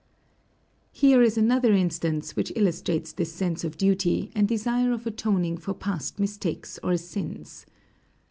Here 0.91 1.21
is 1.21 1.37
another 1.37 1.73
instance 1.73 2.35
which 2.35 2.51
illustrates 2.55 3.11
this 3.13 3.31
sense 3.31 3.63
of 3.63 3.77
duty, 3.77 4.31
and 4.33 4.47
desire 4.47 4.91
of 4.93 5.05
atoning 5.05 5.57
for 5.57 5.75
past 5.75 6.19
mistakes 6.19 6.79
or 6.81 6.97
sins. 6.97 7.67